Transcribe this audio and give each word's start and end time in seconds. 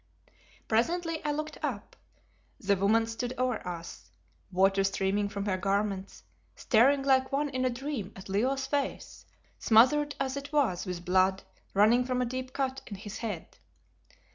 Presently 0.67 1.23
I 1.23 1.29
looked 1.31 1.59
up. 1.63 1.95
The 2.59 2.75
woman 2.75 3.05
stood 3.05 3.35
over 3.37 3.67
us, 3.67 4.09
water 4.51 4.83
streaming 4.83 5.29
from 5.29 5.45
her 5.45 5.57
garments, 5.57 6.23
staring 6.55 7.03
like 7.03 7.31
one 7.31 7.49
in 7.49 7.65
a 7.65 7.69
dream 7.69 8.11
at 8.15 8.27
Leo's 8.27 8.65
face, 8.65 9.27
smothered 9.59 10.15
as 10.19 10.35
it 10.35 10.51
was 10.51 10.87
with 10.87 11.05
blood 11.05 11.43
running 11.75 12.03
from 12.03 12.19
a 12.19 12.25
deep 12.25 12.51
cut 12.51 12.81
in 12.87 12.95
his 12.95 13.19
head. 13.19 13.59